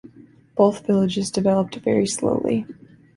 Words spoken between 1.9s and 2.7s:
slowly.